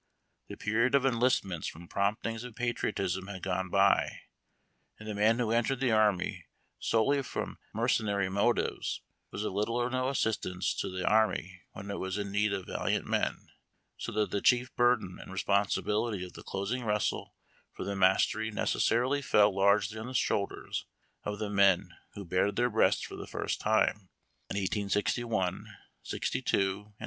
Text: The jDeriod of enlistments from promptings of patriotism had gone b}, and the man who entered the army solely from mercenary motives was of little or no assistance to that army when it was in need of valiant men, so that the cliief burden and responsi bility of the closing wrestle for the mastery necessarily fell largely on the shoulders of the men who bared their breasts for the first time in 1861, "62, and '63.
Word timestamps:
The 0.47 0.57
jDeriod 0.57 0.95
of 0.95 1.05
enlistments 1.05 1.67
from 1.67 1.87
promptings 1.87 2.43
of 2.43 2.55
patriotism 2.55 3.27
had 3.27 3.43
gone 3.43 3.69
b}, 3.69 3.77
and 4.97 5.07
the 5.07 5.13
man 5.13 5.37
who 5.37 5.51
entered 5.51 5.79
the 5.79 5.91
army 5.91 6.47
solely 6.79 7.21
from 7.21 7.59
mercenary 7.71 8.27
motives 8.27 9.01
was 9.29 9.43
of 9.43 9.53
little 9.53 9.75
or 9.75 9.91
no 9.91 10.09
assistance 10.09 10.73
to 10.79 10.89
that 10.89 11.05
army 11.05 11.61
when 11.73 11.91
it 11.91 11.99
was 11.99 12.17
in 12.17 12.31
need 12.31 12.51
of 12.51 12.65
valiant 12.65 13.05
men, 13.05 13.49
so 13.95 14.11
that 14.13 14.31
the 14.31 14.41
cliief 14.41 14.73
burden 14.75 15.19
and 15.21 15.31
responsi 15.31 15.83
bility 15.83 16.25
of 16.25 16.33
the 16.33 16.41
closing 16.41 16.83
wrestle 16.83 17.35
for 17.71 17.85
the 17.85 17.95
mastery 17.95 18.49
necessarily 18.49 19.21
fell 19.21 19.55
largely 19.55 19.99
on 19.99 20.07
the 20.07 20.15
shoulders 20.15 20.87
of 21.25 21.37
the 21.37 21.51
men 21.51 21.91
who 22.15 22.25
bared 22.25 22.55
their 22.55 22.71
breasts 22.71 23.03
for 23.03 23.15
the 23.17 23.27
first 23.27 23.59
time 23.61 24.09
in 24.49 24.57
1861, 24.57 25.67
"62, 26.01 26.77
and 26.77 26.85
'63. 26.87 26.93